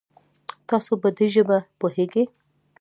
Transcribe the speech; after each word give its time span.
تاسو 0.69 0.93
په 1.01 1.09
دي 1.17 1.27
ژبه 1.33 1.57
پوهږئ؟ 1.79 2.23